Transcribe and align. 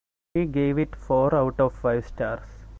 He 0.33 0.47
gave 0.47 0.79
it 0.79 0.95
four 0.95 1.35
out 1.35 1.59
of 1.59 1.75
five 1.75 2.07
stars. 2.07 2.65